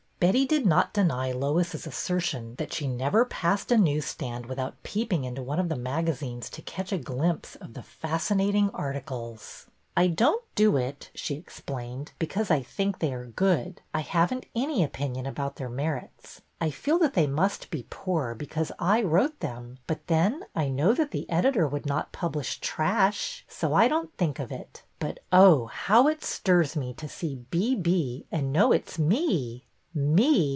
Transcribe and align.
Betty 0.23 0.45
did 0.45 0.67
not 0.67 0.93
deny 0.93 1.31
Lois's 1.31 1.87
assertion 1.87 2.53
that 2.59 2.71
she 2.71 2.87
never 2.87 3.25
passed 3.25 3.71
a 3.71 3.75
news 3.77 4.05
stand 4.05 4.45
without 4.45 4.83
peeping 4.83 5.23
into 5.25 5.41
one 5.41 5.59
of 5.59 5.67
the 5.67 5.75
magazines 5.75 6.47
to 6.51 6.61
catch 6.61 6.91
a 6.91 6.99
glimpse 6.99 7.55
of 7.55 7.73
the 7.73 7.81
fascinating 7.81 8.69
articles. 8.69 9.65
I 9.97 10.05
don't 10.05 10.43
do 10.53 10.77
it," 10.77 11.09
she 11.15 11.33
explained, 11.37 12.11
because 12.19 12.51
I 12.51 12.61
think 12.61 12.99
they 12.99 13.11
are 13.15 13.25
good. 13.25 13.81
I 13.95 14.01
have 14.01 14.31
n't 14.31 14.45
any 14.55 14.83
opinion 14.83 15.25
about 15.25 15.55
their 15.55 15.69
merits. 15.69 16.41
I 16.61 16.69
feel 16.69 16.99
that 16.99 17.15
they 17.15 17.25
must 17.25 17.71
be 17.71 17.87
poor 17.89 18.35
because 18.35 18.71
I 18.77 19.01
wrote 19.01 19.39
them; 19.39 19.79
but 19.87 20.05
then 20.05 20.45
I 20.55 20.69
know 20.69 20.93
that 20.93 21.09
the 21.09 21.27
editor 21.31 21.67
would 21.67 21.87
not 21.87 22.11
publish 22.11 22.59
trash, 22.59 23.43
so 23.47 23.73
I 23.73 23.87
don't 23.87 24.15
think 24.17 24.37
of 24.37 24.51
it. 24.51 24.83
But 24.99 25.17
oh, 25.31 25.65
how 25.65 26.07
it 26.07 26.23
stirs 26.23 26.75
me 26.75 26.93
to 26.93 27.09
see' 27.09 27.37
B. 27.49 27.73
B.' 27.75 28.27
and 28.31 28.53
know 28.53 28.71
it 28.71 28.87
's 28.87 28.99
me!"' 28.99 29.65
Me 29.93 30.41